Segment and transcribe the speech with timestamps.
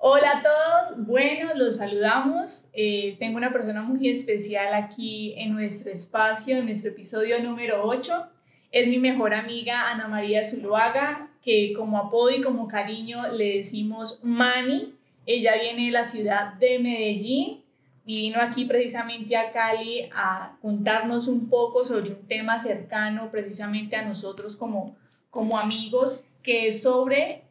[0.00, 2.66] Hola a todos, bueno, los saludamos.
[2.72, 8.28] Eh, tengo una persona muy especial aquí en nuestro espacio, en nuestro episodio número 8.
[8.70, 14.20] Es mi mejor amiga Ana María Zuluaga, que como apodo y como cariño le decimos
[14.22, 14.94] Mani.
[15.26, 17.64] Ella viene de la ciudad de Medellín
[18.06, 23.96] y vino aquí precisamente a Cali a contarnos un poco sobre un tema cercano precisamente
[23.96, 24.96] a nosotros como,
[25.28, 27.47] como amigos, que es sobre...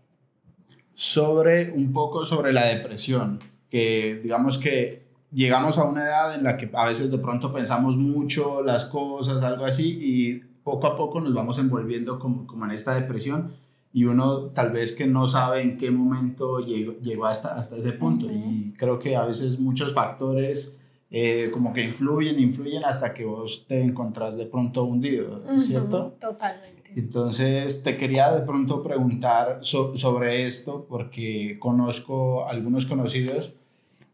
[0.99, 3.39] Sobre un poco sobre la depresión,
[3.69, 7.97] que digamos que llegamos a una edad en la que a veces de pronto pensamos
[7.97, 12.71] mucho las cosas, algo así, y poco a poco nos vamos envolviendo como, como en
[12.71, 13.53] esta depresión
[13.93, 17.91] y uno tal vez que no sabe en qué momento llegó, llegó hasta, hasta ese
[17.91, 18.27] punto.
[18.29, 23.65] Y creo que a veces muchos factores eh, como que influyen, influyen hasta que vos
[23.67, 26.17] te encontrás de pronto hundido, ¿cierto?
[26.19, 26.76] Totalmente.
[26.97, 33.53] Entonces te quería de pronto preguntar sobre esto porque conozco algunos conocidos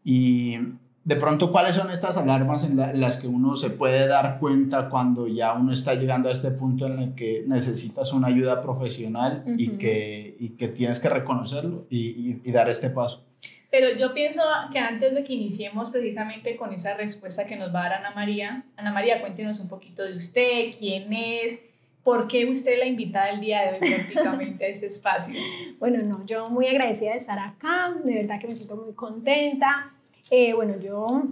[0.04, 0.58] y
[1.02, 5.26] de pronto, ¿cuáles son estas alarmas en, las que uno se puede dar cuenta cuando
[5.26, 9.78] ya uno está llegando a este punto en el que necesitas una ayuda profesional y,
[9.78, 13.24] que, y que tienes que reconocerlo y, y, dar este paso?
[13.70, 17.80] Pero yo pienso que antes de que iniciemos precisamente con esa respuesta que nos va
[17.80, 21.64] a dar Ana María, Ana María, cuéntenos un poquito de usted, quién es,
[22.04, 25.34] ¿Por qué usted la invitada el día de hoy prácticamente a este espacio?
[25.78, 29.86] Bueno, no, yo muy agradecida de estar acá, de verdad que me siento muy contenta.
[30.30, 31.24] Eh, bueno, yo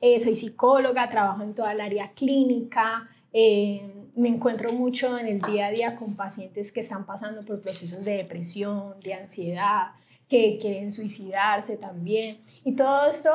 [0.00, 3.82] eh, soy psicóloga, trabajo en toda el área clínica, eh,
[4.14, 8.04] me encuentro mucho en el día a día con pacientes que están pasando por procesos
[8.04, 9.92] de depresión, de ansiedad,
[10.28, 13.30] que quieren suicidarse también, y todo esto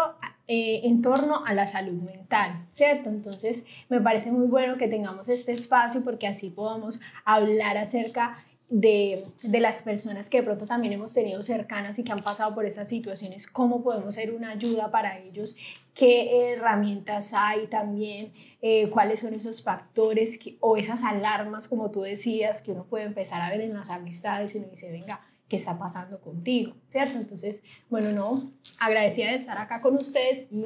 [0.52, 3.10] en torno a la salud mental, ¿cierto?
[3.10, 9.26] Entonces, me parece muy bueno que tengamos este espacio porque así podamos hablar acerca de,
[9.44, 12.66] de, las personas que de pronto también hemos tenido cercanas y que han pasado por
[12.66, 15.56] esas situaciones, cómo podemos ser una ayuda para ellos,
[15.94, 22.62] qué herramientas hay también, eh, cuáles son esos factores o esas alarmas, como tú decías,
[22.62, 25.78] que uno puede empezar a ver en las amistades y uno dice, venga, ¿qué está
[25.78, 26.74] pasando contigo?
[26.90, 27.18] ¿Cierto?
[27.18, 30.66] Entonces, bueno, no, agradecida de estar acá con ustedes y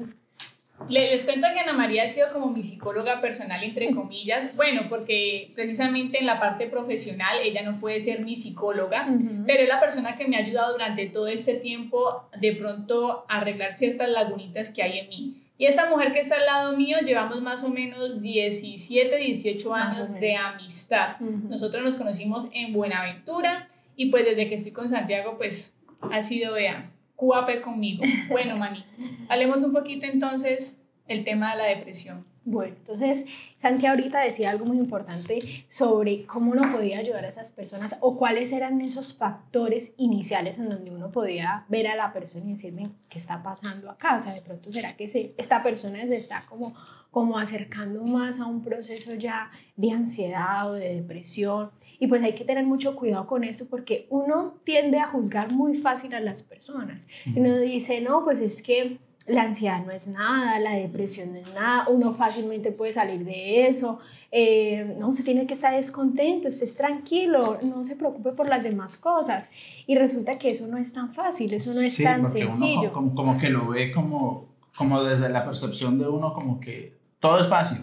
[0.89, 4.55] les cuento que Ana María ha sido como mi psicóloga personal, entre comillas.
[4.55, 9.07] Bueno, porque precisamente en la parte profesional ella no puede ser mi psicóloga,
[9.45, 13.37] pero es la persona que me ha ayudado durante todo este tiempo de pronto a
[13.37, 15.39] arreglar ciertas lagunitas que hay en mí.
[15.57, 20.19] Y esta mujer que está al lado mío, llevamos más o menos 17, 18 años
[20.19, 21.17] de amistad.
[21.19, 26.53] Nosotros nos conocimos en Buenaventura y pues desde que estoy con Santiago, pues ha sido,
[26.53, 28.03] vean, cuape conmigo.
[28.29, 28.83] Bueno, Mani,
[29.29, 32.25] hablemos un poquito entonces el tema de la depresión.
[32.45, 33.25] Bueno, entonces
[33.57, 38.17] Santi ahorita decía algo muy importante sobre cómo uno podía ayudar a esas personas o
[38.17, 42.91] cuáles eran esos factores iniciales en donde uno podía ver a la persona y decirme
[43.07, 44.17] qué está pasando acá.
[44.17, 46.75] O sea, de pronto será que se, esta persona se está como,
[47.11, 51.71] como acercando más a un proceso ya de ansiedad o de depresión.
[51.97, 55.77] Y pues hay que tener mucho cuidado con eso porque uno tiende a juzgar muy
[55.77, 57.07] fácil a las personas.
[57.33, 61.53] Uno dice, no, pues es que la ansiedad no es nada, la depresión no es
[61.53, 63.99] nada, uno fácilmente puede salir de eso,
[64.31, 68.97] eh, no se tiene que estar descontento, estés tranquilo, no se preocupe por las demás
[68.97, 69.49] cosas.
[69.85, 72.91] Y resulta que eso no es tan fácil, eso no es tan sencillo.
[72.95, 77.39] Uno como, que lo ve como, como desde la percepción de uno, como que todo
[77.39, 77.77] es fácil,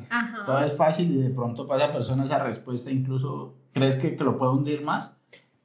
[0.45, 4.23] todo es fácil y de pronto para esa persona esa respuesta incluso crees que, que
[4.23, 5.15] lo puede hundir más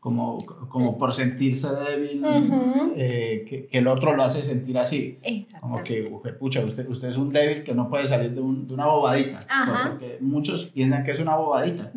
[0.05, 0.37] como,
[0.69, 2.21] como por sentirse débil,
[2.95, 5.17] eh, que, que, el otro lo hace sentir así.
[5.59, 6.03] Como que,
[6.37, 9.39] pucha, usted, usted es un débil que no puede salir de, un, de una bobadita.
[9.89, 11.91] Porque muchos piensan que es una bobadita.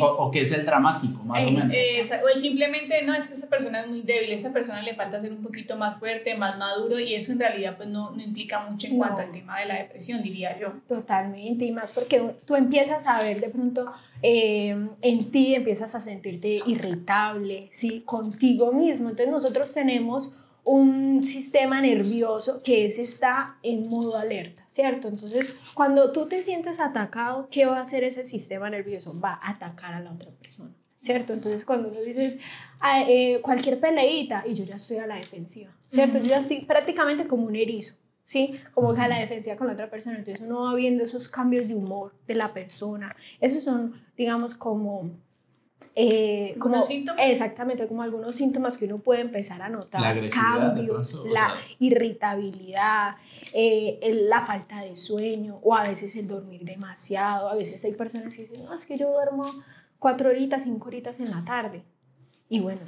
[0.00, 1.72] O, o, que es el dramático, más o menos.
[1.72, 5.32] o simplemente, no, es que esa persona es muy débil, esa persona le falta ser
[5.32, 8.86] un poquito más fuerte, más maduro, y eso en realidad pues no, no implica mucho
[8.86, 10.74] en cuanto al tema de la depresión, diría yo.
[10.86, 13.90] Totalmente, y más porque tú empiezas a ver de pronto
[14.22, 18.02] eh, en ti, empiezas a sentirte irritable ¿sí?
[18.04, 19.08] Contigo mismo.
[19.08, 20.34] Entonces nosotros tenemos
[20.64, 25.08] un sistema nervioso que es, está en modo alerta, ¿cierto?
[25.08, 29.18] Entonces, cuando tú te sientes atacado, ¿qué va a hacer ese sistema nervioso?
[29.18, 31.32] Va a atacar a la otra persona, ¿cierto?
[31.32, 32.38] Entonces, cuando uno dices
[32.80, 36.18] ah, eh, cualquier peleita y yo ya estoy a la defensiva, ¿cierto?
[36.18, 37.96] Yo ya estoy prácticamente como un erizo,
[38.28, 38.60] ¿sí?
[38.74, 40.18] Como que a la defensiva con la otra persona.
[40.18, 43.16] Entonces, uno va viendo esos cambios de humor de la persona.
[43.40, 45.10] Esos son, digamos, como
[46.00, 47.20] eh, como síntomas?
[47.26, 50.00] Exactamente, como algunos síntomas que uno puede empezar a notar.
[50.00, 53.16] La cambios, la irritabilidad,
[53.52, 53.98] eh,
[54.28, 57.48] la falta de sueño o a veces el dormir demasiado.
[57.48, 59.44] A veces hay personas que dicen, no, es que yo duermo
[59.98, 61.82] cuatro horitas, cinco horitas en la tarde.
[62.48, 62.82] Y bueno,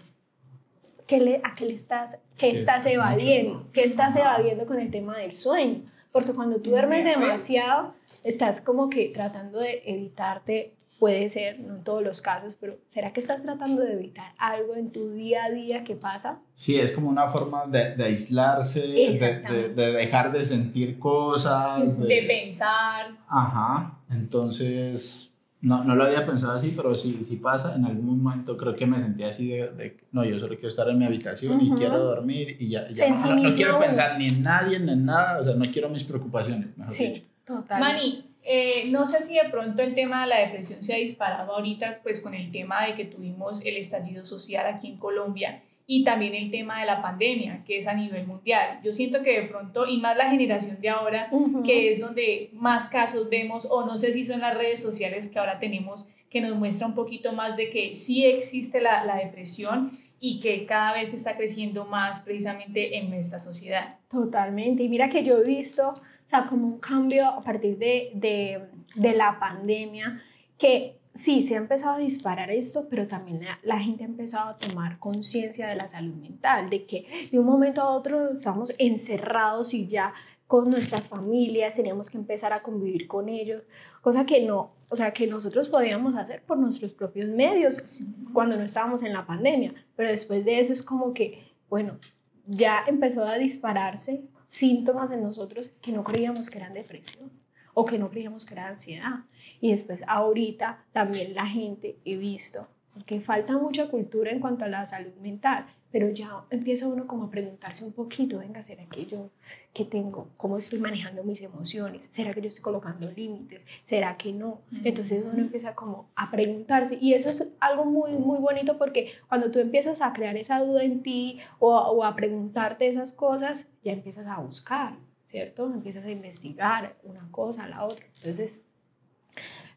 [1.11, 3.67] ¿qué le, ¿a qué le estás, qué estás evadiendo?
[3.73, 5.83] ¿Qué estás evadiendo con el tema del sueño?
[6.13, 11.83] Porque cuando tú duermes demasiado, estás como que tratando de evitarte puede ser, no en
[11.83, 15.51] todos los casos, pero ¿será que estás tratando de evitar algo en tu día a
[15.51, 16.43] día que pasa?
[16.55, 22.23] Sí, es como una forma de, de aislarse, de, de, dejar de sentir cosas, de,
[22.23, 23.17] pensar.
[23.27, 25.30] Ajá, entonces
[25.63, 27.75] no, no lo había pensado así, pero sí, sí pasa.
[27.75, 30.99] En algún momento creo que me sentí así de, no, yo solo quiero estar en
[30.99, 34.93] mi habitación y quiero dormir y ya, ya no, quiero pensar ni en nadie, ni
[34.93, 37.23] en nada, o sea, no quiero mis preocupaciones, mejor sí, dicho.
[37.45, 37.81] Total.
[37.81, 41.53] Mani, eh, no sé si de pronto el tema de la depresión se ha disparado
[41.53, 46.05] ahorita, pues con el tema de que tuvimos el estallido social aquí en Colombia y
[46.05, 48.79] también el tema de la pandemia, que es a nivel mundial.
[48.85, 51.29] Yo siento que de pronto, y más la generación de ahora,
[51.65, 55.41] que es donde más casos vemos, o no sé si son las redes sociales que
[55.41, 59.99] ahora tenemos, que nos muestra un poquito más de que sí existe la, la depresión
[60.21, 63.97] y que cada vez está creciendo más precisamente en nuestra sociedad.
[64.09, 64.85] Totalmente.
[64.85, 68.63] Y mira que yo he visto o sea, como un cambio a partir de, de,
[68.95, 70.23] de la pandemia,
[70.57, 74.59] que sí, se ha empezado a disparar esto, pero también la, gente ha empezado a
[74.59, 79.75] tomar conciencia de la salud mental, de que de un momento a otro estamos encerrados
[79.75, 80.15] y ya
[80.47, 83.63] con nuestras familias teníamos que empezar a convivir con ellos,
[84.01, 88.03] cosa que no, o sea, que nosotros podíamos hacer por nuestros propios medios
[88.33, 91.99] cuando no estábamos en la pandemia, pero después de eso es como que, bueno,
[92.47, 97.40] ya empezó a dispararse síntomas en nosotros que no creíamos que eran depresión
[97.75, 99.21] o que no creíamos que era ansiedad.
[99.61, 104.69] Y después ahorita también la gente he visto, porque falta mucha cultura en cuanto a
[104.69, 109.07] la salud mental, pero ya empieza uno como a preguntarse un poquito, venga, ¿será que
[109.07, 109.31] yo
[109.73, 110.29] qué tengo?
[110.37, 112.05] ¿Cómo estoy manejando mis emociones?
[112.05, 113.67] ¿Será que yo estoy colocando límites?
[113.83, 114.61] ¿Será que no?
[114.85, 119.51] Entonces uno empieza como a preguntarse y eso es algo muy, muy bonito porque cuando
[119.51, 123.93] tú empiezas a crear esa duda en ti o, o a preguntarte esas cosas, ya
[123.93, 124.95] empiezas a buscar,
[125.31, 125.67] ¿cierto?
[125.67, 128.05] Empiezas a investigar una cosa, la otra.
[128.17, 128.65] Entonces,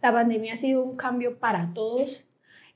[0.02, 2.28] la pandemia ha sido un cambio para todos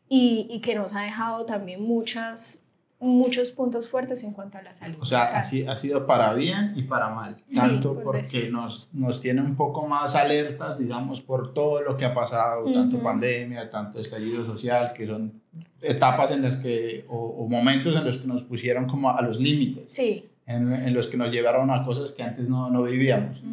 [0.08, 2.64] y, y que nos ha dejado también muchas
[3.00, 4.98] muchos puntos fuertes en cuanto a la salud.
[5.00, 9.42] O sea, así ha sido para bien y para mal, tanto porque nos, nos tiene
[9.42, 14.44] un poco más alertas, digamos, por todo lo que ha pasado, tanto pandemia, tanto estallido
[14.46, 15.42] social, que son
[15.82, 19.92] etapas en las que, o, momentos en los que nos pusieron como a los límites,
[19.92, 20.28] sí.
[20.48, 23.44] En, en, los que nos llevaron a cosas que antes no, no vivíamos.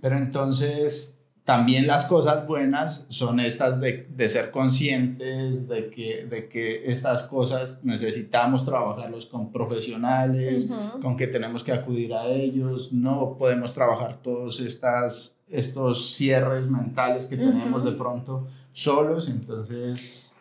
[0.00, 6.48] Pero entonces también las cosas buenas son estas de, de, ser conscientes de que, de
[6.48, 13.36] que estas cosas necesitamos trabajarlos con profesionales, con que tenemos que acudir a ellos, no
[13.38, 20.31] podemos trabajar todos estas, estos cierres mentales que tenemos de pronto solos, entonces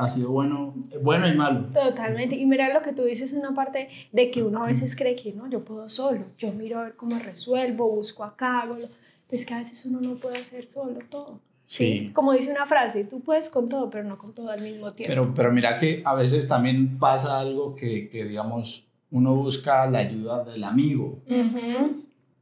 [0.00, 1.66] ha sido bueno, bueno y malo.
[1.72, 2.36] Totalmente.
[2.36, 5.32] Y mira lo que tú dices, una parte de que uno a veces cree que
[5.32, 8.76] no, yo puedo solo, yo miro a ver cómo resuelvo, busco acá, hago
[9.30, 11.40] es que a veces uno no puede hacer solo todo.
[11.66, 12.10] Sí.
[12.14, 15.12] Como dice una frase, tú puedes con todo, pero no con todo al mismo tiempo.
[15.12, 20.00] Pero, pero mira que a veces también pasa algo que, que digamos, uno busca la
[20.00, 21.22] ayuda del amigo.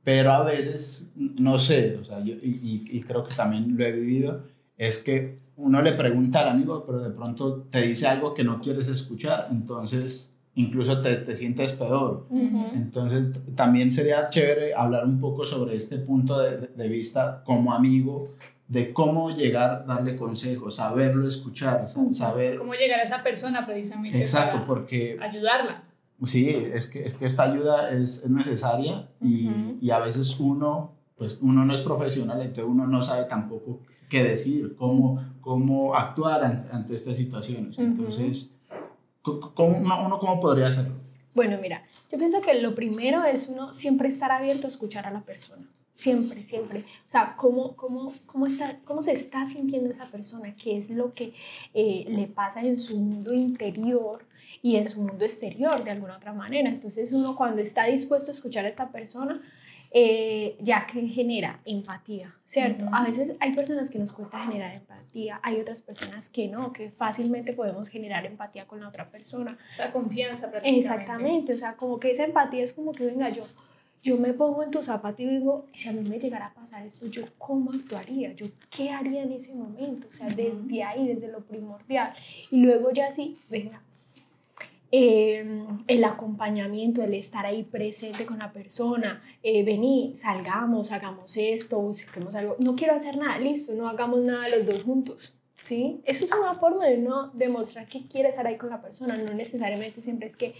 [0.02, 3.92] Pero a veces, no sé, o sea, yo, y, y, creo que también lo he
[3.92, 4.44] vivido,
[4.78, 8.60] es que uno le pregunta al amigo, pero de pronto te dice algo que no
[8.60, 12.26] quieres escuchar, entonces incluso te, te sientes peor.
[12.74, 18.34] Entonces, también sería chévere hablar un poco sobre este punto de, de, vista como amigo,
[18.66, 22.58] de cómo llegar, darle consejos, saberlo escuchar, saber...
[22.58, 24.18] Cómo llegar a esa persona precisamente.
[24.18, 25.16] Exacto, porque...
[25.20, 25.84] Ayudarla.
[26.24, 29.50] Sí, es que, es que esta ayuda es, es necesaria y,
[29.80, 34.24] y, a veces uno, pues uno no es profesional, entonces uno no sabe tampoco qué
[34.24, 37.78] decir, cómo, cómo actuar ante, ante estas situaciones.
[37.78, 38.52] Entonces
[39.22, 40.94] ¿Cómo, uno, cómo podría hacerlo?
[41.34, 45.10] Bueno, mira, yo pienso que lo primero es uno siempre estar abierto a escuchar a
[45.10, 45.66] la persona.
[45.94, 46.80] Siempre, siempre.
[47.08, 51.12] O sea, cómo, cómo, cómo, está, cómo se está sintiendo esa persona, qué es lo
[51.12, 51.32] que
[51.74, 54.24] eh, le pasa en su mundo interior
[54.62, 56.68] y en su mundo exterior de alguna otra manera.
[56.68, 59.42] Entonces uno cuando está dispuesto a escuchar a esta persona,
[59.90, 62.84] eh, ya que genera empatía, ¿cierto?
[62.92, 66.90] A veces hay personas que nos cuesta generar empatía, hay otras personas que no, que
[66.90, 69.56] fácilmente podemos generar empatía con la otra persona.
[69.70, 70.86] O sea, confianza prácticamente.
[70.86, 73.46] Exactamente, o sea, como que esa empatía es como que, venga, yo,
[74.02, 76.84] yo me pongo en tu zapato y digo, si a mí me llegara a pasar
[76.84, 78.34] esto, ¿yo cómo actuaría?
[78.34, 80.08] ¿Yo qué haría en ese momento?
[80.08, 82.12] O sea, desde ahí, desde lo primordial.
[82.50, 83.82] Y luego ya sí, venga,
[84.90, 91.78] Em, el acompañamiento, el estar ahí presente con la persona, eh, vení, salgamos, hagamos esto,
[91.78, 96.00] busquemos algo, no quiero hacer nada, listo, no hagamos nada los dos juntos, ¿sí?
[96.04, 99.34] Eso es una forma de no demostrar que quieres estar ahí con la persona, no
[99.34, 100.54] necesariamente siempre es que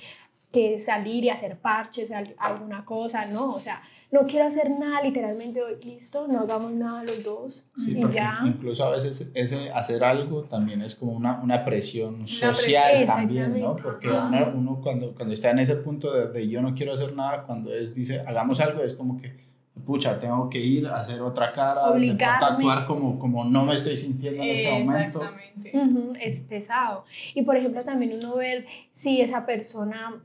[0.53, 5.62] que salir y hacer parches, alguna cosa, no, o sea, no quiero hacer nada, literalmente
[5.62, 7.67] hoy, listo, no hagamos nada los dos.
[7.77, 8.41] y ya.
[8.47, 13.77] Incluso a veces ese hacer algo también es como una, una presión social también, ¿no?
[13.77, 14.09] Porque
[14.55, 17.73] uno, cuando, cuando está en ese punto de, de, yo no quiero hacer nada, cuando
[17.73, 19.37] es, dice, hagamos algo, es como que,
[19.85, 24.43] pucha, tengo que ir a hacer otra cara, actuar como, como no me estoy sintiendo
[24.43, 25.23] en este momento.
[25.23, 26.27] Exactamente.
[26.27, 27.05] es pesado.
[27.35, 30.23] Y por ejemplo, también uno ver si esa persona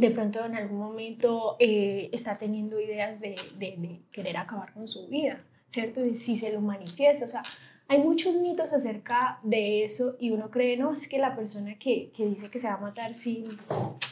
[0.00, 5.06] de pronto en algún momento eh, está teniendo ideas de, de, querer acabar con su
[5.08, 6.04] vida, ¿cierto?
[6.04, 7.42] Y si se lo manifiesta, o sea,
[7.86, 12.10] hay muchos mitos acerca de eso y uno cree, no, es que la persona que,
[12.16, 13.44] que dice que se va a matar, si,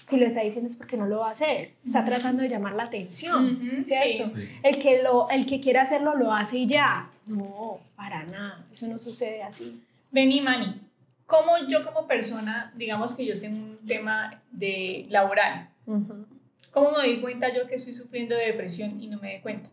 [0.09, 2.75] si lo está diciendo es porque no lo va a hacer, está tratando de llamar
[2.75, 4.31] la atención, ¿cierto?
[4.63, 7.11] El, que lo, el que quiere hacerlo lo hace y ya.
[7.27, 9.83] No, para nada, eso no sucede así.
[10.11, 10.81] Vení, Mani,
[11.27, 17.21] ¿cómo yo como persona, digamos que yo tengo un tema de laboral, ¿cómo me doy
[17.21, 19.71] cuenta yo que estoy sufriendo de depresión y no me doy cuenta?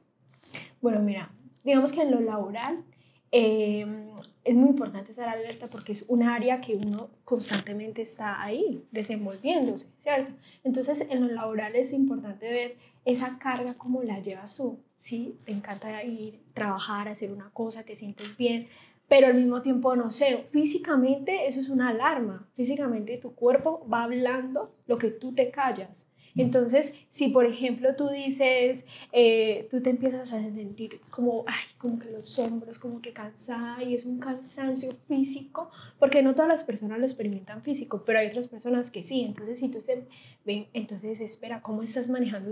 [0.81, 1.31] Bueno, mira,
[1.63, 2.83] digamos que en lo laboral
[3.31, 4.09] Em,
[4.43, 9.87] es muy importante estar alerta porque es un área que uno constantemente está ahí desenvolviéndose,
[9.97, 10.33] ¿cierto?
[10.63, 15.37] Entonces, en lo laboral es importante ver esa carga, cómo la llevas tú, ¿sí?
[15.45, 18.67] Te encanta ir, trabajar, hacer una cosa, te sientes bien,
[19.09, 24.03] pero al mismo tiempo, no sé, físicamente eso es una alarma, físicamente tu cuerpo va
[24.03, 26.09] hablando lo que tú te callas.
[26.35, 31.99] Entonces, si por ejemplo tú dices, eh, tú te empiezas a sentir como, ay, como
[31.99, 36.63] que los hombros, como que cansada y es un cansancio físico, porque no todas las
[36.63, 39.21] personas lo experimentan físico, pero hay otras personas que sí.
[39.21, 40.05] Entonces, si tú se
[40.45, 42.51] ven, entonces espera, ¿cómo estás manejando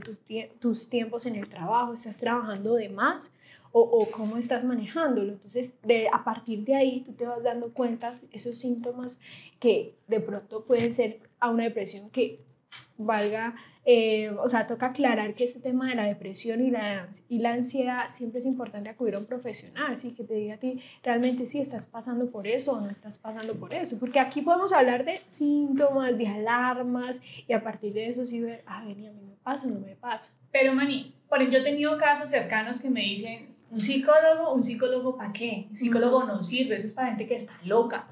[0.59, 1.93] tus tiempos en el trabajo?
[1.93, 3.35] ¿Estás trabajando de más?
[3.79, 5.33] O, cómo estás manejándolo.
[5.33, 9.19] Entonces, de, a partir de ahí, tú te vas dando cuenta esos síntomas
[9.59, 12.39] que de pronto pueden ser a una depresión que
[12.97, 13.55] valga,
[13.85, 17.53] eh, o sea, toca aclarar que este tema de la depresión y la, y la
[17.53, 20.13] ansiedad siempre es importante acudir a un profesional, ¿sí?
[20.13, 23.55] que te diga a ti realmente si estás pasando por eso o no estás pasando
[23.55, 28.25] por eso, porque aquí podemos hablar de síntomas, de alarmas y a partir de eso
[28.25, 30.33] sí ver, ah, vení, a mí me pasa, no me pasa.
[30.51, 35.17] Pero Mani, por yo he tenido casos cercanos que me dicen, un psicólogo, un psicólogo
[35.17, 35.67] ¿para qué?
[35.69, 38.07] Un psicólogo no sirve, eso es para gente que está loca.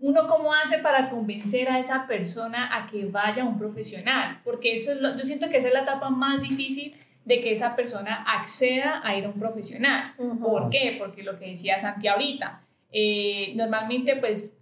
[0.00, 4.72] Uno cómo hace para convencer a esa persona a que vaya a un profesional, porque
[4.74, 6.94] eso es yo siento que esa es la etapa más difícil
[7.24, 10.14] de que esa persona acceda a ir a un profesional.
[10.40, 10.96] ¿Por qué?
[10.98, 14.58] Porque lo que decía Santi ahorita, eh, normalmente pues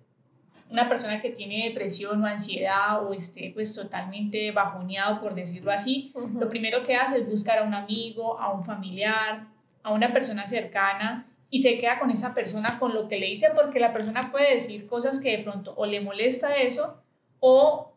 [0.70, 6.12] una persona que tiene depresión o ansiedad o esté pues totalmente bajoneado, por decirlo así,
[6.38, 9.46] lo primero que hace es buscar a un amigo, a un familiar,
[9.82, 13.48] a una persona cercana y se queda con esa persona con lo que le dice
[13.54, 17.02] porque la persona puede decir cosas que de pronto o le molesta eso
[17.40, 17.92] o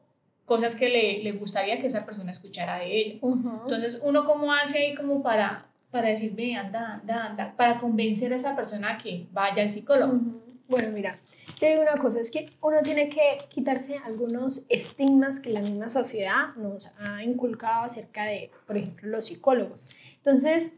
[0.46, 3.20] cosas que le, le gustaría que esa persona escuchara de ella.
[3.22, 8.34] Entonces, uno cómo hace ahí como para, para decir, ve, anda, anda, anda, para convencer
[8.34, 10.20] a esa persona que vaya al psicólogo.
[10.68, 11.20] Bueno, mira,
[11.60, 15.90] te digo una cosa, es que uno tiene que quitarse algunos estigmas que la misma
[15.90, 19.80] sociedad nos ha inculcado acerca de, por ejemplo, los psicólogos.
[20.18, 20.74] Entonces,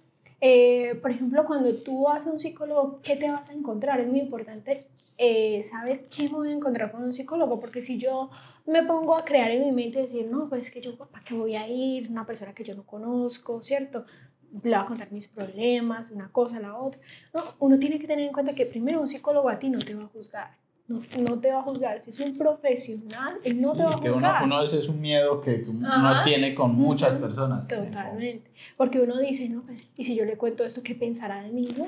[0.48, 4.00] eh, por ejemplo, cuando tú vas a un psicólogo, ¿qué te vas a encontrar?
[4.00, 4.86] Es muy importante
[5.18, 8.30] eh, saber qué me voy a encontrar con un psicólogo, porque si yo
[8.68, 11.56] me pongo a crear en mi mente decir, no, pues que yo, ¿para qué voy
[11.56, 12.12] a ir?
[12.12, 14.06] Una persona que yo no conozco, ¿cierto?
[14.52, 17.02] Le voy a contar mis problemas, una cosa, la otra.
[17.34, 19.96] No, uno tiene que tener en cuenta que primero un psicólogo a ti no te
[19.96, 22.02] va a juzgar no, no, te va a juzgar.
[22.02, 24.40] Si es un profesional, él no te va a juzgar.
[24.40, 27.68] Que uno, uno es un miedo que uno tiene con muchas personas.
[27.68, 28.52] Totalmente.
[28.78, 31.74] Porque uno dice, no, pues, ¿y si yo le cuento esto, qué pensará de mí?
[31.78, 31.86] No.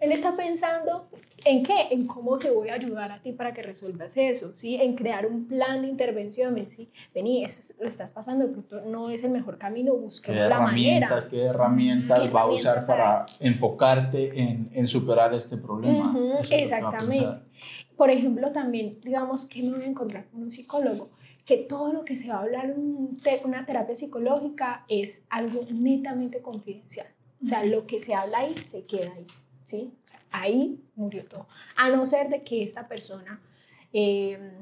[0.00, 1.08] Él está pensando
[1.44, 4.76] en qué, en cómo te voy a ayudar a ti para que resuelvas eso, ¿sí?
[4.76, 6.90] En crear un plan de intervención, ¿sí?
[7.14, 11.26] Vení, eso lo estás pasando, pero no es el mejor camino, busquemos la manera.
[11.30, 16.14] ¿Qué herramientas va a usar para enfocarte en, en, superar este problema?
[16.50, 17.50] exactamente.
[18.00, 21.10] Por ejemplo, también, digamos, que me voy a encontrar con un psicólogo,
[21.44, 26.40] que todo lo que se va a hablar en una terapia psicológica es algo netamente
[26.40, 27.08] confidencial.
[27.42, 29.26] O sea, lo que se habla ahí se queda ahí,
[29.66, 29.92] ¿sí?
[30.30, 31.46] Ahí murió todo.
[31.76, 33.38] A no ser de que esta persona
[33.92, 34.52] em,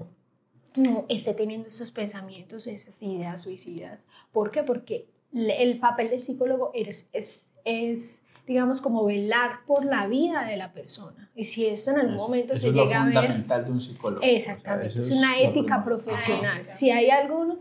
[0.74, 4.00] no esté teniendo esos pensamientos, esas ideas suicidas.
[4.32, 4.64] ¿Por qué?
[4.64, 10.56] Porque el papel del psicólogo es, es, es digamos, como velar por la vida de
[10.56, 11.30] la persona.
[11.34, 13.12] Y si esto en algún momento se llega a ver...
[13.12, 14.22] Es fundamental de un psicólogo.
[14.22, 16.66] Exactamente, es, una ética profesional.
[16.66, 17.60] Si hay alguno,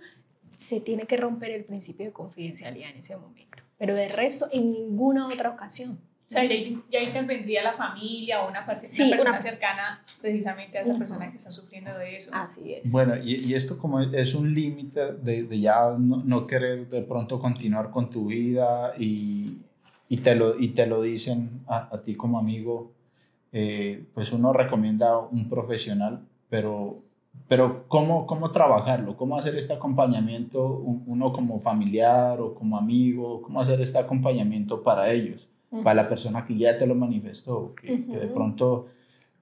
[0.58, 3.58] se tiene que romper el principio de confidencialidad en ese momento.
[3.78, 6.00] Pero de resto, en ninguna otra ocasión.
[6.30, 6.56] O sea, ya,
[6.90, 11.98] ya intervendría la familia o una, persona cercana precisamente a esa persona que está sufriendo
[11.98, 12.32] de eso.
[12.34, 12.92] Así es.
[12.92, 17.02] Bueno, y, y esto como es un límite de, de, ya no, no, querer de
[17.02, 19.60] pronto continuar con tu vida y,
[20.10, 22.92] y, te, lo, y te lo dicen a, a ti como amigo,
[23.52, 27.04] eh, pues uno recomienda un profesional, pero,
[27.48, 29.16] pero ¿cómo, ¿cómo trabajarlo?
[29.18, 33.42] ¿Cómo hacer este acompañamiento uno como familiar o como amigo?
[33.42, 35.50] ¿Cómo hacer este acompañamiento para ellos?
[35.84, 38.88] Para la persona que ya te lo manifestó, que, de pronto,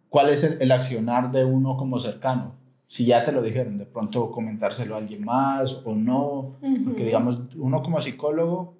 [0.10, 2.54] ¿cuál es el, accionar de uno como cercano?
[2.88, 7.42] Si ya te lo dijeron, de pronto comentárselo a alguien más o no, porque digamos,
[7.58, 8.74] uno como psicólogo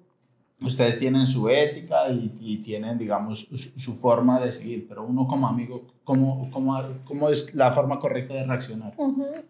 [0.60, 5.46] ustedes tienen su ética y, y tienen, digamos, su, forma de seguir, pero uno como
[5.46, 8.94] amigo, ¿cómo, cómo, cómo es la forma correcta de reaccionar?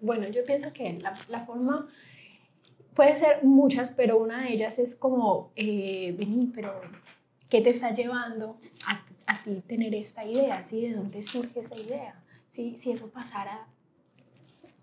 [0.00, 1.86] Bueno, yo pienso que la, la, forma
[2.94, 6.72] puede ser muchas, pero una de ellas es como, eh, vení, pero
[7.48, 10.62] ¿qué te está llevando a, a, ti tener esta idea?
[10.62, 10.88] ¿sí?
[10.88, 12.20] ¿De dónde surge esa idea?
[12.48, 12.76] ¿Sí?
[12.76, 13.68] Si eso pasara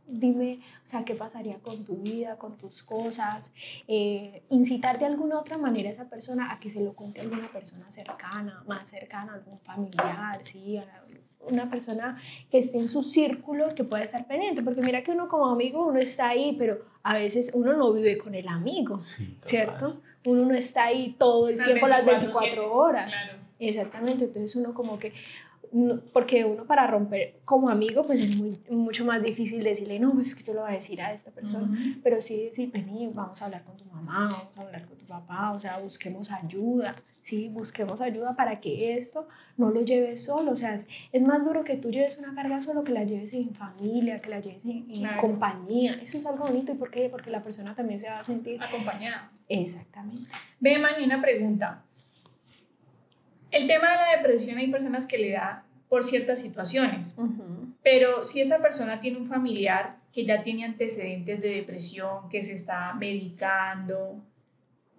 [0.07, 3.53] dime, o sea, qué pasaría con tu vida, con tus cosas,
[3.87, 7.23] eh, incitar de alguna otra manera a esa persona a que se lo cuente a
[7.23, 10.79] alguna persona cercana, más cercana, algún familiar, sí,
[11.47, 15.27] una persona que esté en su círculo que pueda estar pendiente, porque mira que uno
[15.27, 20.01] como amigo, uno está ahí, pero a veces uno no vive con el amigo, ¿cierto?
[20.25, 23.13] Uno no está ahí todo el tiempo, las 24 horas.
[23.59, 25.13] Exactamente, entonces uno como que
[26.11, 30.27] porque uno para romper como amigo, pues es muy, mucho más difícil decirle, no, pues
[30.27, 33.41] es que tú lo vas a decir a esta persona, pero sí decir, vení, vamos
[33.41, 36.95] a hablar con tu mamá, vamos a hablar con tu papá, o sea, busquemos ayuda,
[37.21, 39.27] sí, busquemos ayuda para que esto
[39.57, 42.61] no lo lleves solo, o sea, es, es más duro que tú lleves una carga
[42.61, 44.85] solo que la lleves en familia, que la lleves en,
[45.19, 47.09] compañía, eso es algo bonito, ¿y por qué?
[47.09, 49.31] Porque la persona también se va a sentir acompañada.
[49.49, 50.29] Exactamente.
[50.59, 51.83] Ve, Mani, una pregunta.
[53.53, 57.15] El tema de la depresión hay personas que le da por ciertas situaciones,
[57.83, 62.53] pero si esa persona tiene un familiar que ya tiene antecedentes de depresión, que se
[62.53, 64.19] está medicando,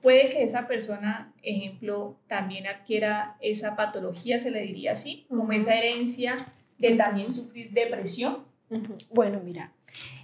[0.02, 5.74] puede que esa persona, ejemplo, también adquiera esa patología, se le diría así, como esa
[5.74, 6.36] herencia
[6.78, 8.44] de también sufrir depresión.
[9.10, 9.72] Bueno, mira,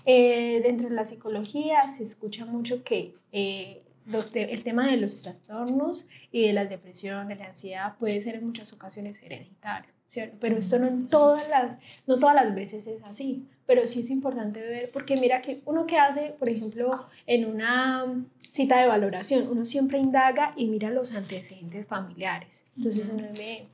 [0.07, 3.83] eh, dentro de la psicología se escucha mucho que eh,
[4.35, 8.47] el tema de los trastornos y de la depresión, de la ansiedad, puede ser en
[8.47, 10.37] muchas ocasiones hereditario, ¿cierto?
[10.41, 14.11] Pero esto no, en todas las, no todas las veces es así, pero sí es
[14.11, 18.05] importante ver, porque mira que uno que hace, por ejemplo, en una
[18.51, 22.65] cita de valoración, uno siempre indaga y mira los antecedentes familiares.
[22.77, 23.69] Entonces uno ve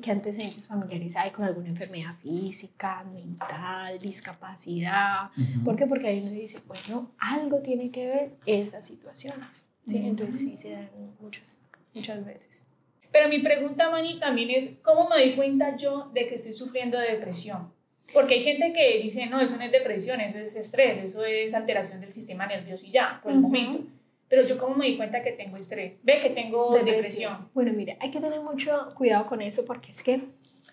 [0.00, 5.30] qué antecedentes familiares hay con alguna enfermedad física, mental, discapacidad.
[5.64, 5.86] ¿Por qué?
[5.86, 9.64] Porque ahí uno dice, bueno, algo tiene que ver esas situaciones.
[9.86, 9.96] ¿Sí?
[9.96, 10.90] Entonces sí se dan
[11.20, 11.58] muchas,
[11.94, 12.66] muchas veces.
[13.12, 16.98] Pero mi pregunta, Mani, también es, ¿cómo me doy cuenta yo de que estoy sufriendo
[16.98, 17.72] de depresión?
[18.12, 21.54] Porque hay gente que dice, no, eso no es depresión, eso es estrés, eso es
[21.54, 23.84] alteración del sistema nervioso y ya, por el momento.
[24.28, 26.96] Pero yo cómo me di cuenta que tengo estrés, ve que tengo depresión.
[26.96, 27.50] depresión.
[27.52, 30.22] Bueno, mira, hay que tener mucho cuidado con eso porque es que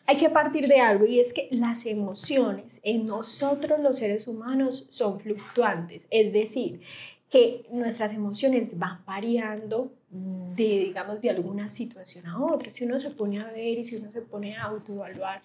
[0.06, 4.88] hay que partir de algo y es que las emociones en nosotros los seres humanos
[4.90, 6.82] son fluctuantes, es decir,
[7.30, 12.72] que nuestras emociones van variando de, digamos, de alguna situación a otra.
[12.72, 15.42] Si uno se pone a ver y si uno se pone a autoevaluar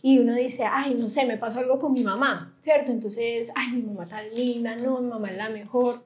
[0.00, 2.90] y uno dice, ay, no sé, me pasó algo con mi mamá, ¿cierto?
[2.90, 6.02] Entonces, ay, mi mamá tan linda, no, mi mamá es la mejor,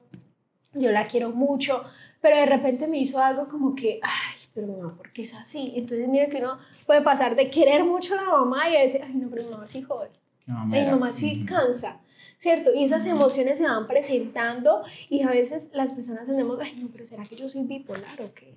[0.73, 1.83] yo la quiero mucho,
[2.19, 5.33] pero de repente me hizo algo como que, ay, pero mi mamá, ¿por qué es
[5.33, 5.73] así?
[5.75, 9.13] Entonces, mira que uno puede pasar de querer mucho a la mamá y decir, ay,
[9.13, 10.09] no, pero mi mamá sí jode,
[10.47, 11.99] mi mamá sí cansa.
[12.43, 12.71] ¿Cierto?
[12.75, 17.07] Y esas emociones se van presentando y a veces las personas tenemos, ay, no, pero
[17.07, 18.53] ¿será que yo soy bipolar o qué?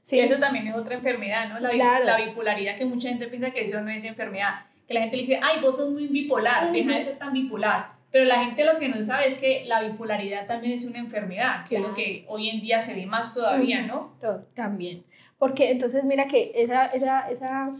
[0.00, 1.58] Sí, eso también es otra enfermedad, ¿no?
[1.58, 2.06] La, claro.
[2.06, 4.62] la bipolaridad, que mucha gente piensa que eso no es enfermedad.
[4.88, 7.92] Que la gente le dice, ay, vos sos muy bipolar, deja de ser tan bipolar.
[8.10, 11.66] Pero la gente lo que no sabe es que la bipolaridad también es una enfermedad,
[11.68, 14.16] que es lo que hoy en día se ve más todavía, ¿no?
[14.54, 15.04] también.
[15.38, 17.74] Porque entonces mira que esa, esa, esa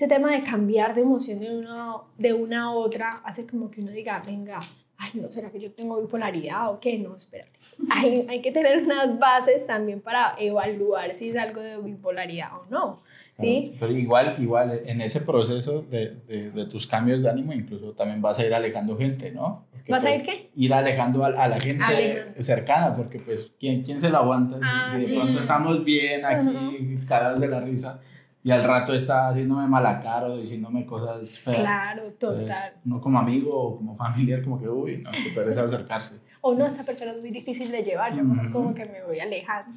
[0.00, 3.82] ese tema de cambiar de emoción de una, de una a otra hace como que
[3.82, 4.58] uno diga, venga,
[4.96, 6.98] ay, no, ¿será que yo tengo bipolaridad o qué?
[6.98, 7.58] No, espérate.
[7.90, 12.64] Hay, hay que tener unas bases también para evaluar si es algo de bipolaridad o
[12.70, 13.02] no.
[13.38, 13.76] ¿Sí?
[13.78, 18.22] Pero igual, igual, en ese proceso de, de, de, tus cambios de ánimo, incluso también
[18.22, 19.66] vas a ir alejando gente, ¿no?
[19.88, 20.50] ¿Vas a ir qué?
[20.54, 24.58] Ir alejando a, la gente cercana, porque pues, ¿quién, ¿quién se lo aguanta?
[24.62, 28.00] Ah, si, de pronto estamos bien aquí, cagados de la risa,
[28.42, 31.58] y al rato está haciéndome mala cara o diciéndome cosas feas.
[31.58, 32.74] Claro, total.
[32.84, 36.20] no como amigo o como familiar, como que, uy, no, qué pereza acercarse.
[36.40, 39.76] O no, esa persona es muy difícil de llevar, yo como que me voy alejando.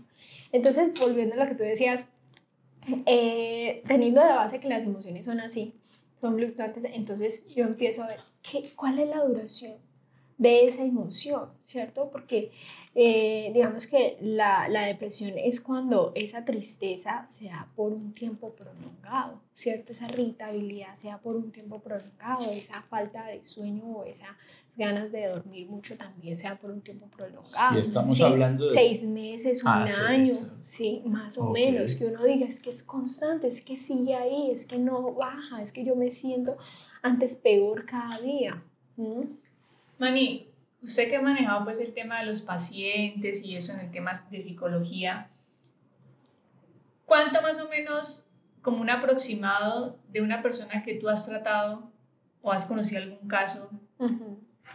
[0.52, 2.10] Entonces, volviendo a lo que tú decías,
[3.06, 5.76] eh, teniendo de base que las emociones son así,
[6.22, 9.74] son fluctuantes, entonces yo empiezo a ver qué, cuál es la duración
[10.38, 12.10] de esa emoción, ¿cierto?
[12.12, 12.52] Porque
[12.96, 18.52] eh, digamos que la, la, depresión es cuando esa tristeza se da por un tiempo
[18.52, 19.94] prolongado, ¿cierto?
[19.94, 24.30] Esa irritabilidad se da por un tiempo prolongado, esa falta de sueño o esas
[24.76, 27.74] ganas de dormir mucho también se da por un tiempo prolongado.
[27.74, 28.74] Sí, estamos hablando de...
[28.74, 30.34] Seis meses, un ah, año,
[30.66, 34.52] sí, más o menos, que uno diga, es que es constante, es que sigue ahí,
[34.52, 36.58] es que no baja, es que yo me siento
[37.02, 38.64] antes peor cada día.
[40.04, 40.50] Mani,
[40.82, 44.12] usted que ha manejado pues el tema de los pacientes y eso en el tema
[44.30, 45.30] de psicología,
[47.06, 48.28] ¿cuánto más o menos
[48.62, 51.90] como un aproximado de una persona que tú has tratado
[52.42, 53.70] o has conocido algún caso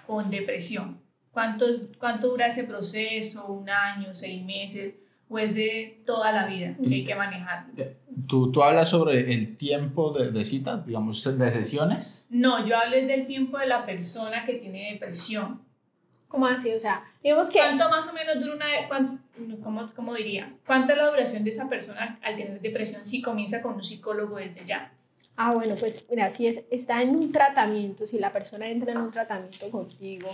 [0.07, 0.99] con depresión?
[1.31, 1.67] ¿Cuánto,
[1.99, 3.45] ¿Cuánto dura ese proceso?
[3.49, 4.95] ¿Un año, seis meses?
[5.31, 7.67] ¿O es de toda la vida que hay que manejar?
[7.77, 12.27] Eh, ¿Tú, tú hablas sobre el tiempo de, de citas, digamos, de sesiones?
[12.31, 15.61] No, yo hablo del tiempo de la persona que tiene depresión.
[16.29, 16.73] ¿Cómo así?
[16.75, 17.59] O sea, digamos que...
[17.59, 19.59] ¿Cuánto más o menos dura una...
[19.63, 20.53] cómo, ¿Cómo diría?
[20.67, 24.37] ¿Cuánta es la duración de esa persona al tener depresión si comienza con un psicólogo
[24.37, 24.93] desde ya?
[25.41, 28.99] Ah, bueno, pues mira, si es, está en un tratamiento, si la persona entra en
[28.99, 30.29] un tratamiento contigo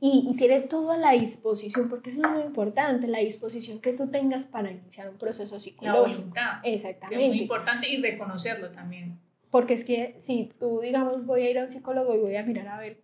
[0.00, 4.10] y, y, tiene toda la disposición, porque eso es muy importante, la disposición que tú
[4.10, 6.08] tengas para iniciar un proceso psicológico.
[6.08, 6.60] La voluntad.
[6.64, 7.22] Exactamente.
[7.22, 9.18] es muy importante y reconocerlo también.
[9.50, 12.42] Porque es que si tú, digamos, voy a ir a un psicólogo y voy a
[12.42, 13.02] mirar a ver,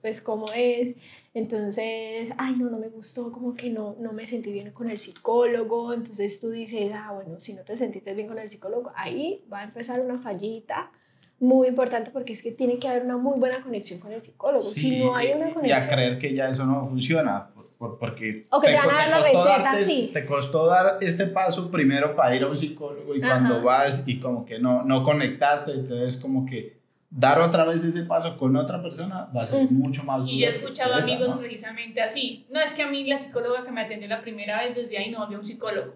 [0.00, 0.96] pues, cómo es,
[1.36, 4.98] entonces, ay, no, no me gustó, como que no, no me sentí bien con el
[4.98, 5.92] psicólogo.
[5.92, 9.60] Entonces tú dices, ah, bueno, si no te sentiste bien con el psicólogo, ahí va
[9.60, 10.90] a empezar una fallita
[11.38, 14.64] muy importante porque es que tiene que haber una muy buena conexión con el psicólogo.
[14.64, 15.66] si no hay una conexión...
[15.66, 19.08] Y a creer que ya eso no funciona, porque o que te, van a dar
[19.10, 20.10] la receta, darte, sí.
[20.14, 24.20] te costó dar este paso primero para ir a un psicólogo y cuando vas y
[24.20, 26.75] como que no, no conectaste, entonces como que
[27.10, 30.30] dar otra vez ese paso con otra persona va a ser mucho más duro.
[30.30, 32.46] Y yo he escuchado amigos precisamente así.
[32.50, 35.10] No, es que a mí la psicóloga que me atendió la primera vez, desde ahí
[35.10, 35.94] no había un psicólogo.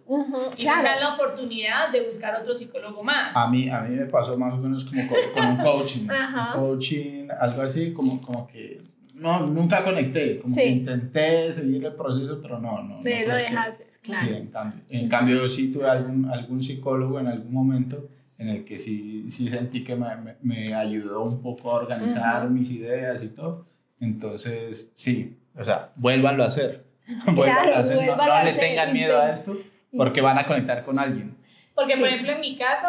[0.56, 0.82] y claro.
[0.82, 3.36] me la oportunidad de buscar otro psicólogo más.
[3.36, 6.08] A mí, a mí me pasó más o menos como con, un coaching.
[6.08, 8.82] un coaching, algo así, como, como que
[9.14, 10.38] no, nunca conecté.
[10.38, 13.02] Como que intenté seguir el proceso, pero no, no.
[13.02, 14.26] Sí, lo dejaste, claro.
[14.26, 18.08] Sí, en cambio, en cambio sí tuve algún, algún psicólogo en algún momento
[18.40, 20.08] en el que sí, sí sentí que me,
[20.40, 23.66] me, ayudó un poco a organizar mis ideas y todo.
[24.00, 26.86] Entonces, sí, o sea, vuélvanlo a hacer.
[27.26, 29.58] vuélvanlo a hacer, no, le tengan miedo a esto
[29.94, 31.36] porque van a conectar con alguien.
[31.74, 32.88] Porque, por ejemplo, en mi caso,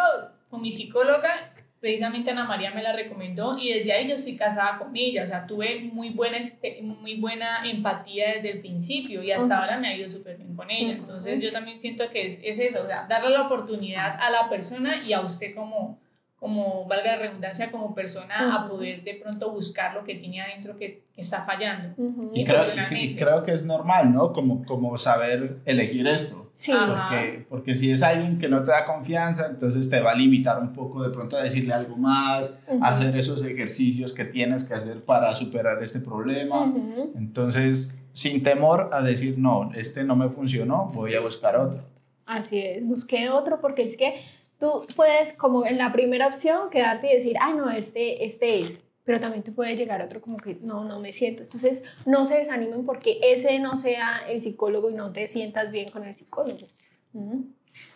[0.49, 1.50] con mi psicóloga,
[1.81, 5.27] precisamente Ana María me la recomendó y desde ahí yo estoy casada con ella, o
[5.27, 6.37] sea, tuve muy buena,
[6.83, 10.69] muy buena empatía desde el principio y hasta ahora me ha ido súper bien con
[10.69, 10.93] ella.
[10.93, 14.47] Entonces yo también siento que es, es, eso, o sea, darle la oportunidad a la
[14.47, 15.99] persona y a usted como,
[16.35, 20.77] como valga la redundancia, como persona a poder de pronto buscar lo que tiene adentro
[20.77, 21.95] que, que está fallando.
[22.35, 24.33] y, creo, y, creo, que es normal, ¿no?
[24.33, 26.50] Como, como saber elegir esto.
[26.61, 26.73] Sí.
[26.73, 30.61] Porque, porque si es alguien que no te da confianza, entonces te va a limitar
[30.61, 35.03] un poco de pronto a decirle algo más, hacer esos ejercicios que tienes que hacer
[35.03, 36.71] para superar este problema.
[37.15, 41.81] Entonces, sin temor a decir, no, este no me funcionó, voy a buscar otro.
[42.27, 44.21] Así es, busqué otro porque es que
[44.59, 48.85] tú puedes como en la primera opción quedarte y decir, ah, no, este, este es
[49.03, 51.43] pero también te puede llegar otro como que no, no me siento.
[51.43, 55.89] Entonces, no se desanimen porque ese no sea el psicólogo y no te sientas bien
[55.89, 56.67] con el psicólogo.
[57.13, 57.41] ¿Mm?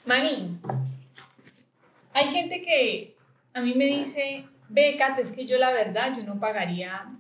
[0.05, 0.57] Mani,
[2.13, 3.15] hay gente que
[3.53, 7.13] a mí me dice, Becat, es que yo la verdad, yo no pagaría,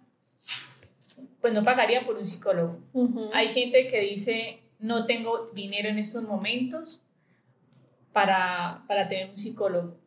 [1.41, 2.79] pues no pagaría por un psicólogo.
[3.33, 7.01] Hay gente que dice, no tengo dinero en estos momentos
[8.13, 9.97] para, para tener un psicólogo.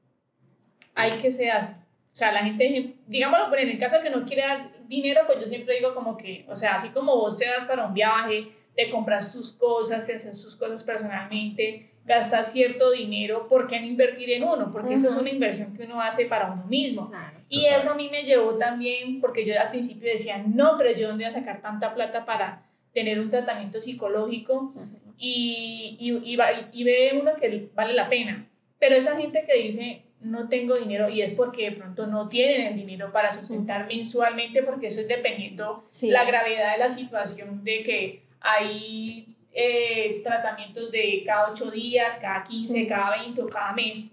[0.95, 1.77] ¿Hay que se hace?
[2.19, 5.39] O sea, la gente, digámoslo, en el caso de que no quiera dar dinero, pues
[5.39, 8.49] yo siempre digo como que, o sea, así como vos te das para un viaje,
[8.75, 13.87] te compras tus cosas, te haces tus cosas personalmente, gastas cierto dinero, ¿por qué no
[13.87, 14.73] invertir en uno?
[14.73, 17.09] Porque eso es una inversión que uno hace para uno mismo.
[17.49, 21.07] y eso a mí me llevó también, porque yo al principio decía, no, pero yo
[21.07, 24.75] dónde voy a sacar tanta plata para tener un tratamiento psicológico
[25.17, 26.37] y, y, y,
[26.73, 28.49] y ve uno que vale la pena.
[28.81, 32.67] Pero esa gente que dice, no tengo dinero y es porque de pronto no tienen
[32.67, 37.83] el dinero para sustentar mensualmente porque eso es dependiendo la gravedad de la situación de
[37.83, 44.11] que hay eh, tratamientos de cada 8 días, cada 15, cada 20 o cada mes.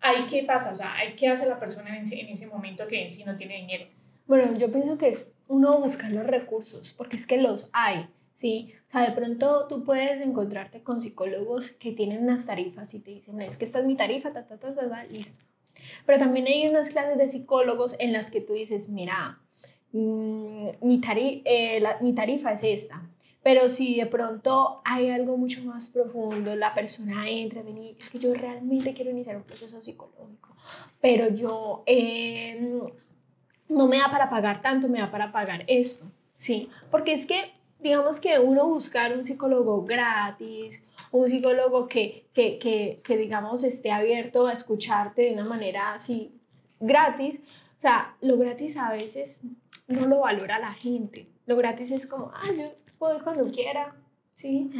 [0.00, 0.72] ¿Hay qué pasa?
[0.72, 3.36] O sea, ¿hay qué hace la persona en ese, en ese momento que si no
[3.36, 3.84] tiene dinero?
[4.26, 8.74] Bueno, yo pienso que es uno buscar los recursos porque es que los hay ¿sí?
[8.94, 13.40] Sea, de pronto tú puedes encontrarte con psicólogos que tienen unas tarifas y te dicen,
[13.40, 15.42] es que esta es mi tarifa, ta, ta, ta, ta, listo.
[16.06, 19.40] Pero también hay unas clases de psicólogos en las que tú dices, mira,
[19.90, 23.10] mm, mi, tari eh, mi tarifa es esta,
[23.42, 28.20] pero si de pronto hay algo mucho más profundo, la persona entra, y es que
[28.20, 30.54] yo realmente quiero iniciar un proceso psicológico,
[31.00, 32.80] pero yo eh,
[33.68, 36.70] no me da para pagar tanto, me da para pagar esto, ¿sí?
[36.92, 37.50] Porque es que,
[37.84, 43.92] digamos que uno buscar un psicólogo gratis, un psicólogo que, que, que, que digamos, esté
[43.92, 46.32] abierto a escucharte de una manera así
[46.80, 47.42] gratis,
[47.76, 49.42] o sea, lo gratis a veces
[49.86, 51.28] no lo valora la gente.
[51.44, 53.94] Lo gratis es como, ah, yo puedo ir cuando quiera,
[54.34, 54.70] ¿sí?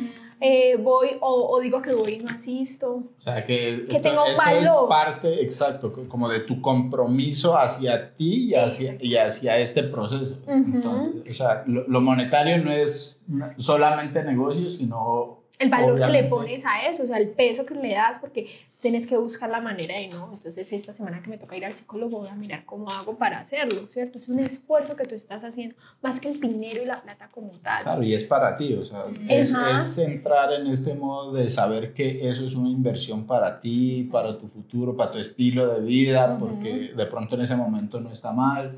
[0.40, 3.04] Eh, voy o, o, digo que voy y no asisto.
[3.18, 4.62] O sea, que, que esto, tengo esto valor.
[4.62, 10.38] es parte, exacto, como de tu compromiso hacia ti y hacia, y hacia este proceso.
[10.46, 13.22] Entonces, o sea, lo, lo monetario no es
[13.56, 15.43] solamente negocio, sino...
[15.58, 18.48] El valor que le pones a eso, o sea, el peso que le das, porque
[18.82, 20.30] tienes que buscar la manera de no.
[20.32, 23.38] Entonces, esta semana que me toca ir al psicólogo, voy a mirar cómo hago para
[23.40, 24.18] hacerlo, ¿cierto?
[24.18, 27.52] Es un esfuerzo que tú estás haciendo, más que el dinero y la plata como
[27.60, 27.82] tal.
[27.82, 31.94] Claro, y es para ti, o sea, es, es entrar en este modo de saber
[31.94, 36.36] que eso es una inversión para ti, para tu futuro, para tu estilo de vida,
[36.38, 38.76] porque de pronto en ese momento no está mal,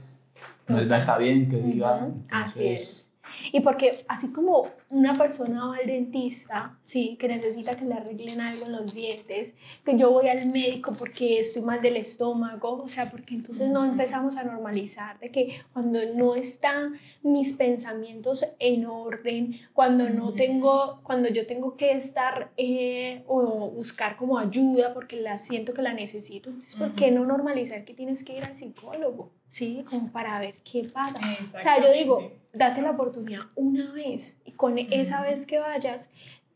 [0.68, 1.96] no es- está bien que diga.
[2.06, 3.05] Ujú, así entonces,
[3.52, 8.40] Y porque así como una persona va al dentista, sí, que necesita que le arreglen
[8.40, 9.54] algo en los dientes,
[9.84, 13.84] que yo voy al médico porque estoy mal del estómago, o sea, porque entonces no
[13.84, 21.00] empezamos a normalizar de que cuando no están mis pensamientos en orden, cuando no tengo,
[21.02, 25.92] cuando yo tengo que estar eh, o buscar como ayuda porque la siento que la
[25.92, 29.30] necesito, entonces, ¿por qué no normalizar que tienes que ir al psicólogo?
[29.48, 31.20] Sí, como para ver qué pasa.
[31.54, 36.10] O sea, yo digo, date la oportunidad una vez y con esa vez que vayas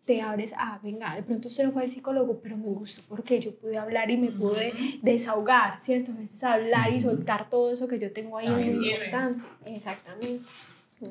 [0.05, 3.39] te abres, ah, venga, de pronto usted no fue al psicólogo, pero me gustó porque
[3.39, 4.73] yo pude hablar y me pude
[5.03, 6.11] desahogar, ¿cierto?
[6.11, 9.45] A veces hablar y soltar todo eso que yo tengo ahí Ah, es muy importante.
[9.67, 10.45] Exactamente.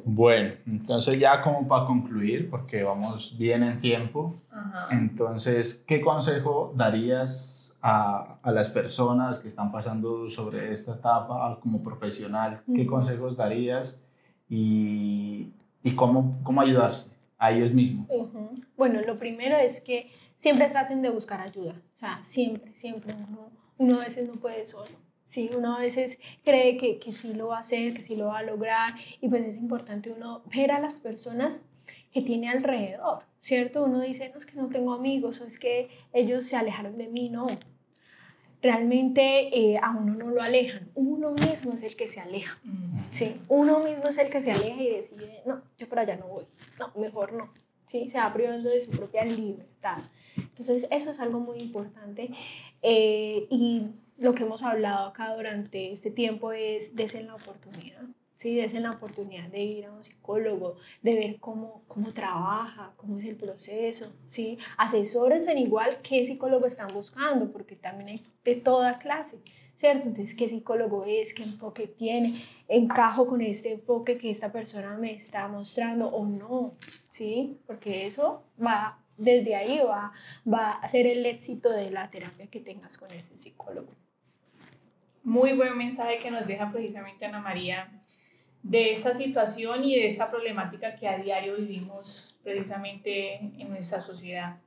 [0.03, 4.87] Bueno, entonces ya como para concluir, porque vamos bien en tiempo, Ajá.
[4.91, 11.81] entonces, ¿qué consejo darías a, a las personas que están pasando sobre esta etapa como
[11.81, 12.63] profesional?
[12.73, 14.03] ¿Qué consejos darías
[14.47, 18.07] y, y cómo, cómo ayudarse a ellos mismos?
[18.75, 21.73] Bueno, lo primero es que siempre traten de buscar ayuda.
[21.95, 23.13] O sea, siempre, siempre.
[23.13, 24.91] Uno, uno a veces no puede solo.
[25.23, 28.27] Sí, uno a veces cree que, que sí lo va a hacer, que sí lo
[28.27, 28.93] va a lograr.
[29.21, 31.69] Y pues es importante uno ver a las personas
[32.11, 33.83] que tiene alrededor, ¿cierto?
[33.83, 37.07] Uno dice, no, es que no tengo amigos o es que ellos se alejaron de
[37.07, 37.29] mí.
[37.29, 37.47] No.
[38.61, 40.89] Realmente eh, a uno no lo alejan.
[40.95, 42.59] Uno mismo es el que se aleja.
[42.65, 43.03] Ujú.
[43.11, 46.27] Sí, uno mismo es el que se aleja y decide, no, yo por allá no
[46.27, 46.45] voy,
[46.77, 47.51] no, mejor no,
[47.87, 49.99] sí, se va privando de su propia libertad.
[50.35, 52.29] Entonces, eso es algo muy importante
[52.81, 58.03] eh, y lo que hemos hablado acá durante este tiempo es desen la oportunidad,
[58.39, 63.19] sí, desen la oportunidad de ir a un psicólogo, de ver cómo, cómo trabaja, cómo
[63.19, 68.55] es el proceso, sí, asesórense en igual qué psicólogo están buscando, porque también hay de
[68.55, 69.41] toda clase.
[69.75, 70.09] ¿Cierto?
[70.09, 71.33] Entonces, ¿qué psicólogo es?
[71.33, 72.43] ¿Qué enfoque tiene?
[72.67, 76.73] ¿Encajo con este enfoque que esta persona me está mostrando o no?
[77.09, 77.57] ¿Sí?
[77.65, 80.11] Porque eso va, desde ahí va,
[80.45, 83.95] va a ser el éxito de la terapia que tengas con ese psicólogo.
[85.23, 87.89] Muy buen mensaje que nos deja precisamente Ana María
[88.63, 94.57] de esta situación y de esta problemática que a diario vivimos precisamente en nuestra sociedad.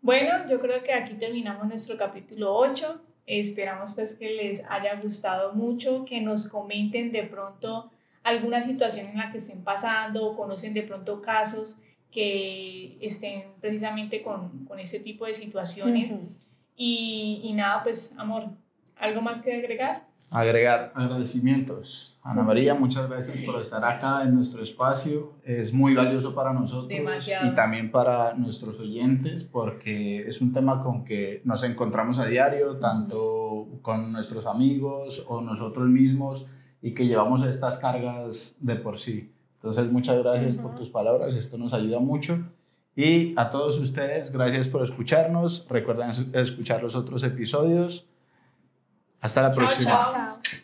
[0.00, 3.00] Bueno, yo creo que aquí terminamos nuestro capítulo 8.
[3.26, 7.90] Esperamos pues que les haya gustado mucho, que nos comenten de pronto
[8.24, 11.78] alguna situación en la que estén pasando o conocen de pronto casos
[12.10, 16.14] que estén precisamente con, con este tipo de situaciones.
[16.76, 18.48] Y, y nada, pues amor,
[18.96, 20.06] ¿algo más que agregar?
[20.30, 22.11] Agregar agradecimientos.
[22.24, 25.32] Ana María, muchas gracias por estar acá en nuestro espacio.
[25.44, 27.48] Es muy valioso para nosotros Demasiado.
[27.50, 32.76] y también para nuestros oyentes porque es un tema con que nos encontramos a diario,
[32.76, 36.46] tanto con nuestros amigos o nosotros mismos
[36.80, 39.32] y que llevamos estas cargas de por sí.
[39.56, 40.78] Entonces, muchas gracias por Ujú.
[40.78, 42.38] tus palabras, esto nos ayuda mucho.
[42.94, 45.66] Y a todos ustedes, gracias por escucharnos.
[45.68, 48.06] Recuerden escuchar los otros episodios.
[49.20, 49.90] Hasta la Chao, próxima.
[49.90, 50.61] Chao.